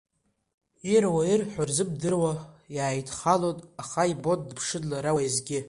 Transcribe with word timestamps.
Ируа, 0.95 1.23
ирҳәо 1.31 1.63
рзымдыруа 1.69 2.33
иааидхалон, 2.75 3.57
аха 3.81 4.01
ибон, 4.11 4.39
дыԥшын 4.47 4.83
лара 4.91 5.11
уеизгьы. 5.15 5.59